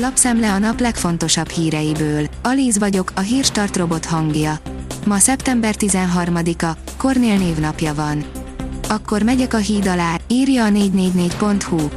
Lapszemle 0.00 0.52
a 0.52 0.58
nap 0.58 0.80
legfontosabb 0.80 1.48
híreiből. 1.48 2.26
Alíz 2.42 2.78
vagyok, 2.78 3.12
a 3.14 3.20
hírstart 3.20 3.76
robot 3.76 4.04
hangja. 4.04 4.58
Ma 5.06 5.18
szeptember 5.18 5.74
13-a, 5.78 6.76
Kornél 6.96 7.36
névnapja 7.36 7.94
van. 7.94 8.24
Akkor 8.88 9.22
megyek 9.22 9.54
a 9.54 9.56
híd 9.56 9.86
alá, 9.86 10.16
írja 10.28 10.64
a 10.64 10.68
444.hu. 10.68 11.88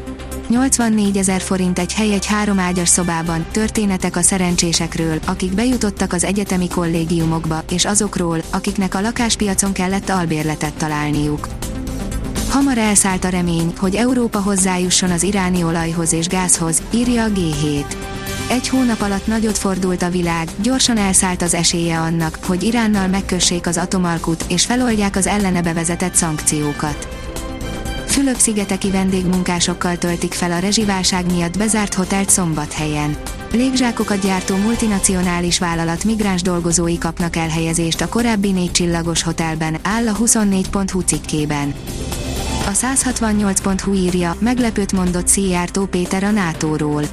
84 0.49 1.17
ezer 1.17 1.41
forint 1.41 1.79
egy 1.79 1.93
hely 1.93 2.13
egy 2.13 2.25
három 2.25 2.59
ágyas 2.59 2.89
szobában, 2.89 3.45
történetek 3.51 4.15
a 4.15 4.21
szerencsésekről, 4.21 5.19
akik 5.25 5.53
bejutottak 5.53 6.13
az 6.13 6.23
egyetemi 6.23 6.67
kollégiumokba, 6.67 7.63
és 7.71 7.85
azokról, 7.85 8.41
akiknek 8.49 8.95
a 8.95 9.01
lakáspiacon 9.01 9.73
kellett 9.73 10.09
albérletet 10.09 10.73
találniuk. 10.73 11.47
Hamar 12.51 12.77
elszállt 12.77 13.23
a 13.23 13.29
remény, 13.29 13.73
hogy 13.77 13.95
Európa 13.95 14.39
hozzájusson 14.39 15.11
az 15.11 15.23
iráni 15.23 15.63
olajhoz 15.63 16.13
és 16.13 16.27
gázhoz, 16.27 16.81
írja 16.93 17.23
a 17.23 17.27
G7. 17.27 17.85
Egy 18.49 18.67
hónap 18.67 19.01
alatt 19.01 19.27
nagyot 19.27 19.57
fordult 19.57 20.01
a 20.01 20.09
világ, 20.09 20.49
gyorsan 20.61 20.97
elszállt 20.97 21.41
az 21.41 21.53
esélye 21.53 21.99
annak, 21.99 22.37
hogy 22.45 22.63
Iránnal 22.63 23.07
megkössék 23.07 23.67
az 23.67 23.77
atomalkut 23.77 24.45
és 24.47 24.65
feloldják 24.65 25.15
az 25.15 25.27
ellene 25.27 25.61
bevezetett 25.61 26.15
szankciókat. 26.15 27.07
Fülöp-szigeteki 28.05 28.91
vendégmunkásokkal 28.91 29.97
töltik 29.97 30.33
fel 30.33 30.51
a 30.51 30.59
rezsiválság 30.59 31.31
miatt 31.31 31.57
bezárt 31.57 31.93
hotelt 31.93 32.29
szombathelyen. 32.29 33.17
Légzsákokat 33.51 34.21
gyártó 34.21 34.55
multinacionális 34.55 35.59
vállalat 35.59 36.03
migráns 36.03 36.41
dolgozói 36.41 36.97
kapnak 36.97 37.35
elhelyezést 37.35 38.01
a 38.01 38.09
korábbi 38.09 38.51
négy 38.51 38.71
csillagos 38.71 39.23
hotelben, 39.23 39.77
áll 39.83 40.07
a 40.07 40.15
24.hu 40.15 40.99
cikkében. 40.99 41.73
A 42.65 42.71
168.hu 42.71 43.93
írja, 43.93 44.35
meglepőt 44.39 44.91
mondott 44.91 45.27
Szijjártó 45.27 45.85
Péter 45.85 46.23
a 46.23 46.31
NATO-ról. 46.31 47.03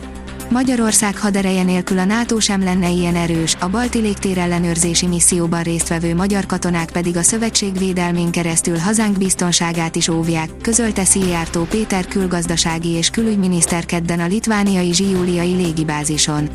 Magyarország 0.51 1.19
hadereje 1.19 1.63
nélkül 1.63 1.99
a 1.99 2.05
NATO 2.05 2.41
sem 2.41 2.65
lenne 2.65 2.89
ilyen 2.89 3.15
erős, 3.15 3.57
a 3.61 3.69
balti 3.69 3.99
légtér 3.99 4.39
ellenőrzési 4.39 5.07
misszióban 5.07 5.63
résztvevő 5.63 6.15
magyar 6.15 6.47
katonák 6.47 6.91
pedig 6.91 7.17
a 7.17 7.23
szövetség 7.23 7.79
védelmén 7.79 8.31
keresztül 8.31 8.79
hazánk 8.79 9.19
biztonságát 9.19 9.97
is 9.97 10.09
óvják, 10.09 10.51
közölte 10.63 11.05
Szijjártó 11.05 11.63
Péter 11.63 12.07
külgazdasági 12.07 12.89
és 12.89 13.11
külügyminiszter 13.11 13.87
kedden 13.87 14.21
a 14.21 14.27
litvániai 14.27 14.93
zsiúliai 14.93 15.55
légibázison. 15.55 16.49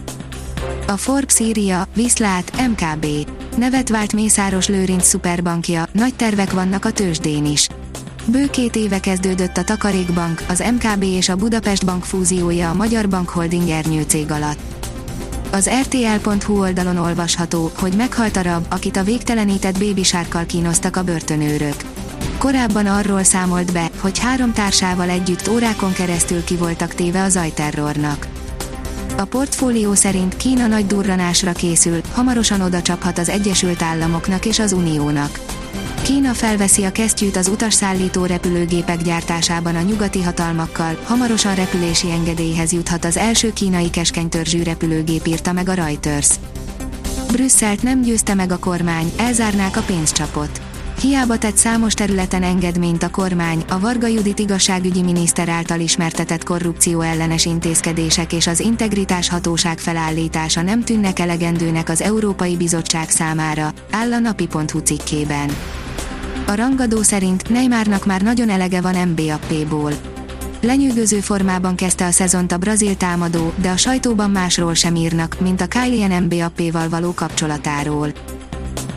A 0.88 0.98
Forbes 0.98 1.40
írja, 1.40 1.88
Viszlát, 1.96 2.68
MKB. 2.68 3.06
Nevet 3.58 3.90
vált 3.90 4.14
Mészáros 4.14 4.68
Lőrinc 4.68 5.06
szuperbankja, 5.06 5.86
nagy 5.92 6.16
tervek 6.16 6.52
vannak 6.52 6.86
a 6.86 6.92
tőzsdén 6.92 7.46
is. 7.46 7.70
Bő 8.26 8.50
két 8.50 8.76
éve 8.76 9.00
kezdődött 9.00 9.58
a 9.58 9.64
Takarékbank, 9.64 10.44
az 10.48 10.64
MKB 10.74 11.04
és 11.04 11.30
a 11.30 11.36
Budapest 11.36 11.86
Bank 11.86 12.04
fúziója 12.04 12.70
a 12.70 12.74
Magyar 12.74 13.10
Bank 13.10 13.30
Holding 13.30 13.70
ernyőcég 13.70 14.32
alatt. 14.32 14.60
Az 15.52 15.70
rtl.hu 15.82 16.60
oldalon 16.60 16.98
olvasható, 16.98 17.72
hogy 17.80 17.94
meghalt 17.96 18.36
a 18.38 18.42
rab, 18.42 18.66
akit 18.70 18.98
a 18.98 19.04
végtelenített 19.04 19.78
bébisárkkal 19.78 20.46
kínoztak 20.46 20.96
a 20.96 21.04
börtönőrök. 21.04 21.76
Korábban 22.38 22.86
arról 22.86 23.24
számolt 23.24 23.72
be, 23.72 23.90
hogy 24.00 24.20
három 24.20 24.54
társával 24.54 25.10
együtt 25.10 25.48
órákon 25.48 25.94
keresztül 25.94 26.44
ki 26.44 26.56
voltak 26.56 26.94
téve 26.94 27.24
a 27.24 27.30
zajterrornak. 27.30 28.28
A 29.18 29.26
portfólió 29.26 29.94
szerint 29.94 30.38
Kína 30.38 30.68
nagy 30.68 30.88
durranásra 30.88 31.52
készül, 31.52 32.02
hamarosan 32.14 32.62
oda 32.62 32.82
csaphat 32.82 33.18
az 33.18 33.30
Egyesült 33.30 33.82
Államoknak 33.82 34.46
és 34.46 34.60
az 34.60 34.72
Uniónak. 34.72 35.40
Kína 36.04 36.34
felveszi 36.34 36.84
a 36.84 36.92
kesztyűt 36.92 37.36
az 37.36 37.48
utasszállító 37.48 38.26
repülőgépek 38.26 39.02
gyártásában 39.02 39.76
a 39.76 39.82
nyugati 39.82 40.22
hatalmakkal, 40.22 40.98
hamarosan 41.04 41.56
repülési 41.56 42.12
engedélyhez 42.12 42.72
juthat 42.72 43.06
az 43.06 43.18
első 43.18 43.54
kínai 43.54 43.90
keskenytörzsű 43.90 44.64
repülőgép 44.64 45.26
írta 45.26 45.52
meg 45.52 45.70
a 45.70 45.74
Reuters. 45.74 46.30
Brüsszelt 47.32 47.84
nem 47.84 48.02
győzte 48.02 48.34
meg 48.34 48.52
a 48.52 48.60
kormány, 48.60 49.12
elzárnák 49.18 49.78
a 49.78 49.82
pénzcsapot. 49.82 50.62
Hiába 51.00 51.38
tett 51.38 51.56
számos 51.56 51.94
területen 51.94 52.44
engedményt 52.44 53.04
a 53.04 53.10
kormány, 53.10 53.64
a 53.70 53.80
Varga 53.80 54.08
Judit 54.08 54.40
igazságügyi 54.40 55.02
miniszter 55.02 55.50
által 55.50 55.80
ismertetett 55.80 56.44
korrupció 56.44 57.02
ellenes 57.02 57.46
intézkedések 57.46 58.34
és 58.34 58.48
az 58.48 58.60
integritás 58.60 59.30
hatóság 59.30 59.80
felállítása 59.80 60.62
nem 60.62 60.84
tűnnek 60.84 61.20
elegendőnek 61.20 61.90
az 61.90 62.02
Európai 62.02 62.58
Bizottság 62.58 63.10
számára, 63.10 63.74
áll 63.92 64.14
a 64.14 64.20
napi.hu 64.20 64.80
cikkében. 64.80 65.50
A 66.48 66.56
rangadó 66.56 67.02
szerint 67.02 67.50
Neymarnak 67.50 68.06
már 68.06 68.22
nagyon 68.22 68.50
elege 68.50 68.82
van 68.82 69.08
Mbappéból. 69.08 69.92
Lenyűgöző 70.62 71.20
formában 71.20 71.76
kezdte 71.76 72.06
a 72.06 72.12
szezont 72.12 72.52
a 72.52 72.58
brazil 72.58 72.98
támadó, 72.98 73.54
de 73.56 73.70
a 73.70 73.78
sajtóban 73.78 74.32
másról 74.32 74.74
sem 74.74 74.96
írnak, 74.96 75.40
mint 75.40 75.62
a 75.62 75.68
Kylian 75.68 76.24
Mbappéval 76.24 76.90
való 76.90 77.14
kapcsolatáról. 77.14 78.14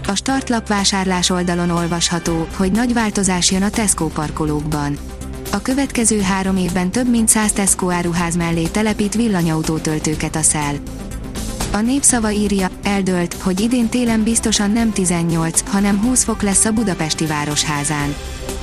A 0.09 0.15
startlap 0.15 0.69
vásárlás 0.69 1.31
oldalon 1.31 1.71
olvasható, 1.71 2.47
hogy 2.56 2.72
nagy 2.72 2.93
változás 2.93 3.50
jön 3.50 3.62
a 3.62 3.71
Tesco 3.71 4.06
parkolókban. 4.06 4.99
A 5.53 5.62
következő 5.62 6.21
három 6.21 6.56
évben 6.56 6.91
több 6.91 7.11
mint 7.11 7.28
100 7.28 7.53
Tesco 7.53 7.91
áruház 7.91 8.37
mellé 8.37 8.66
telepít 8.66 9.15
villanyautótöltőket 9.15 10.37
a 10.37 10.43
szel. 10.43 10.75
A 11.72 11.81
népszava 11.81 12.31
írja, 12.31 12.69
eldölt, 12.83 13.34
hogy 13.34 13.61
idén 13.61 13.89
télen 13.89 14.22
biztosan 14.22 14.71
nem 14.71 14.93
18, 14.93 15.62
hanem 15.71 16.00
20 16.00 16.25
fok 16.25 16.43
lesz 16.43 16.65
a 16.65 16.72
budapesti 16.72 17.27
városházán. 17.27 18.15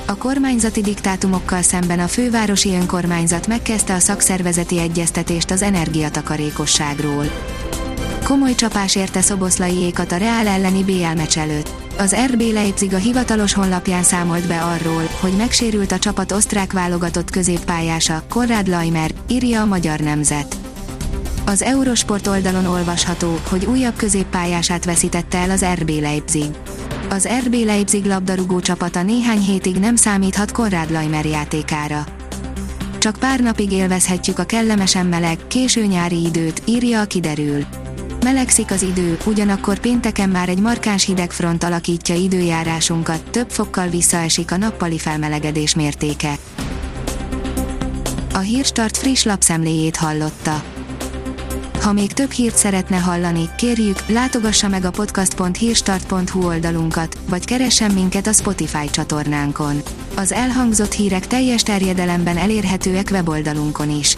A 0.06 0.16
kormányzati 0.16 0.82
diktátumokkal 0.82 1.62
szemben 1.62 2.00
a 2.00 2.08
fővárosi 2.08 2.70
önkormányzat 2.74 3.48
megkezdte 3.48 3.94
a 3.94 4.00
szakszervezeti 4.00 4.80
egyeztetést 4.80 5.52
az 5.52 5.62
energiatakarékosságról. 5.62 7.26
Komoly 8.24 8.56
csapás 8.56 8.96
érte 8.96 9.22
Szoboszlaiékat 9.22 10.12
a 10.12 10.18
Reál 10.18 10.48
elleni 10.48 10.84
BL 10.84 11.16
meccs 11.16 11.38
előtt. 11.38 11.70
Az 11.98 12.16
RB 12.32 12.42
Leipzig 12.42 12.94
a 12.94 12.98
hivatalos 12.98 13.54
honlapján 13.54 14.04
számolt 14.04 14.48
be 14.48 14.62
arról, 14.62 15.04
hogy 15.20 15.32
megsérült 15.38 15.92
a 15.92 16.00
csapat 16.00 16.32
osztrák 16.32 16.74
válogatott 16.74 17.30
középpályása, 17.30 18.24
Konrad 18.30 18.68
Laimer, 18.68 19.12
írja 19.28 19.62
a 19.62 19.66
Magyar 19.66 20.00
Nemzet. 20.00 20.56
Az 21.46 21.62
Eurosport 21.62 22.28
oldalon 22.28 22.66
olvasható, 22.66 23.40
hogy 23.50 23.66
újabb 23.66 23.96
középpályását 23.96 24.86
veszítette 24.86 25.38
el 25.38 25.50
az 25.50 25.66
RB 25.80 25.90
Leipzig. 25.90 26.50
Az 27.10 27.28
RB 27.46 27.54
Leipzig 27.54 28.06
labdarúgó 28.06 28.60
csapata 28.60 29.04
néhány 29.04 29.42
hétig 29.42 29.76
nem 29.76 29.96
számíthat 29.96 30.52
Konrad 30.52 30.92
Laimer 30.92 31.26
játékára. 31.26 32.06
Csak 32.98 33.16
pár 33.16 33.40
napig 33.40 33.72
élvezhetjük 33.72 34.40
a 34.40 34.44
kellemesen 34.44 35.06
meleg, 35.06 35.38
késő 35.48 35.86
nyári 35.86 36.26
időt, 36.26 36.62
írja 36.66 37.02
a 37.02 37.06
kiderül. 37.06 37.66
Melegszik 38.24 38.72
az 38.72 38.82
idő, 38.82 39.18
ugyanakkor 39.26 39.80
pénteken 39.80 40.30
már 40.30 40.50
egy 40.50 40.60
markáns 40.60 41.06
hidegfront 41.06 41.64
alakítja 41.64 42.16
időjárásunkat, 42.16 43.24
több 43.24 43.50
fokkal 43.50 43.88
visszaesik 43.88 44.52
a 44.52 44.58
nappali 44.58 44.98
felmelegedés 44.98 45.76
mértéke. 45.76 46.34
A 48.34 48.38
Hírstart 48.38 48.98
friss 48.98 49.24
lapszemléjét 49.24 49.96
hallotta. 49.96 50.64
Ha 51.82 51.94
még 51.94 52.14
több 52.14 52.32
hírt 52.32 52.56
szeretne 52.56 52.98
hallani, 52.98 53.50
kérjük, 53.58 54.08
látogassa 54.08 54.68
meg 54.68 54.86
a 54.86 54.92
podcast.hírstart.hu 54.92 56.46
oldalunkat, 56.46 57.18
vagy 57.30 57.46
keressen 57.46 57.92
minket 57.92 58.28
a 58.28 58.34
Spotify 58.34 58.90
csatornánkon. 58.90 59.82
Az 60.16 60.32
elhangzott 60.32 60.92
hírek 60.92 61.28
teljes 61.28 61.64
terjedelemben 61.64 62.38
elérhetőek 62.38 63.08
weboldalunkon 63.12 63.90
is. 63.90 64.18